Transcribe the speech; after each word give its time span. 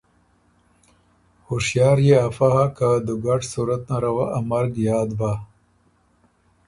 هوشیار 1.47 1.97
يې 2.07 2.17
افۀ 2.27 2.47
هۀ 2.55 2.65
که 2.77 2.89
دُوګډ 3.05 3.41
صورت 3.53 3.81
نره 3.91 4.09
وه 4.15 4.25
ا 4.37 4.39
مرګ 4.49 4.71
یاد 4.87 5.09
بَۀ۔ 5.19 5.31